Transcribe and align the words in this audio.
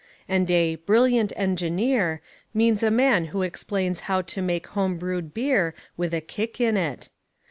And 0.27 0.49
a 0.49 0.77
"brilliant 0.77 1.31
engineer" 1.35 2.21
means 2.55 2.81
a 2.81 2.89
man 2.89 3.25
who 3.25 3.43
explains 3.43 3.99
how 4.09 4.23
to 4.23 4.41
make 4.41 4.69
homebrewed 4.69 5.31
beer 5.31 5.75
with 5.95 6.11
a 6.15 6.21
kick 6.21 6.59
in 6.59 6.75
it. 6.75 7.09